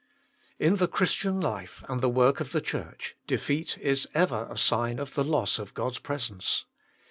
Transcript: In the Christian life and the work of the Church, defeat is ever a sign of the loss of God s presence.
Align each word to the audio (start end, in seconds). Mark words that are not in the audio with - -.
In 0.57 0.77
the 0.77 0.87
Christian 0.87 1.39
life 1.39 1.83
and 1.87 2.01
the 2.01 2.09
work 2.09 2.39
of 2.39 2.53
the 2.53 2.59
Church, 2.59 3.15
defeat 3.27 3.77
is 3.79 4.07
ever 4.15 4.47
a 4.49 4.57
sign 4.57 4.97
of 4.97 5.13
the 5.13 5.23
loss 5.23 5.59
of 5.59 5.75
God 5.75 5.91
s 5.93 5.99
presence. 5.99 6.65